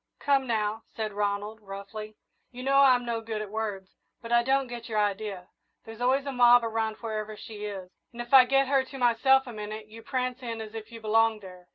"Come 0.17 0.47
now," 0.47 0.81
said 0.87 1.13
Ronald, 1.13 1.61
roughly; 1.61 2.15
"you 2.49 2.63
know 2.63 2.79
I'm 2.79 3.05
no 3.05 3.21
good 3.21 3.39
at 3.39 3.51
words, 3.51 3.93
but 4.19 4.31
I 4.31 4.41
don't 4.41 4.65
get 4.65 4.89
your 4.89 4.97
idea. 4.97 5.49
There's 5.85 6.01
always 6.01 6.25
a 6.25 6.31
mob 6.31 6.63
around 6.63 6.95
wherever 7.01 7.37
she 7.37 7.65
is, 7.65 7.91
and 8.11 8.19
if 8.19 8.33
I 8.33 8.45
get 8.45 8.67
her 8.67 8.83
to 8.83 8.97
myself 8.97 9.45
a 9.45 9.53
minute 9.53 9.89
you 9.89 10.01
prance 10.01 10.41
in 10.41 10.59
as 10.59 10.73
if 10.73 10.91
you 10.91 11.01
belonged 11.01 11.41
there. 11.41 11.67